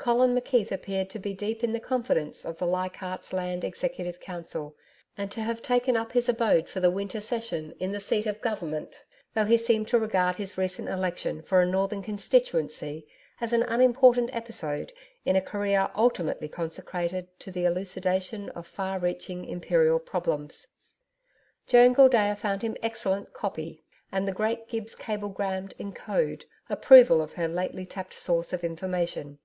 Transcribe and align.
Colin 0.00 0.34
McKeith 0.34 0.70
appeared 0.70 1.10
to 1.10 1.18
be 1.18 1.34
deep 1.34 1.62
in 1.62 1.72
the 1.72 1.80
confidence 1.80 2.46
of 2.46 2.56
the 2.56 2.66
Leichardt's 2.66 3.30
Land 3.34 3.62
Executive 3.62 4.20
Council 4.20 4.74
and 5.18 5.30
to 5.32 5.42
have 5.42 5.60
taken 5.60 5.98
up 5.98 6.12
his 6.12 6.30
abode 6.30 6.66
for 6.66 6.80
the 6.80 6.90
winter 6.90 7.20
session 7.20 7.74
in 7.78 7.92
the 7.92 8.00
Seat 8.00 8.24
of 8.24 8.40
Government, 8.40 9.02
though 9.34 9.44
he 9.44 9.58
seemed 9.58 9.86
to 9.88 9.98
regard 9.98 10.36
his 10.36 10.56
recent 10.56 10.88
election 10.88 11.42
for 11.42 11.60
a 11.60 11.66
Northern 11.66 12.00
constituency 12.00 13.06
as 13.38 13.52
an 13.52 13.64
unimportant 13.64 14.30
episode 14.32 14.94
in 15.26 15.36
a 15.36 15.42
career 15.42 15.90
ultimately 15.94 16.48
consecrated 16.48 17.28
to 17.40 17.50
the 17.50 17.66
elucidation 17.66 18.48
of 18.50 18.66
far 18.66 18.98
reaching 18.98 19.44
Imperial 19.44 19.98
problems. 19.98 20.68
Joan 21.66 21.92
Gildea 21.92 22.36
found 22.36 22.62
him 22.62 22.76
excellent 22.82 23.34
'copy,' 23.34 23.84
and 24.10 24.26
the 24.26 24.32
great 24.32 24.68
Gibbs 24.68 24.94
cablegrammed, 24.94 25.74
in 25.76 25.92
code, 25.92 26.46
approval 26.70 27.20
of 27.20 27.34
her 27.34 27.48
lately 27.48 27.84
tapped 27.84 28.14
source 28.14 28.54
of 28.54 28.64
information. 28.64 29.38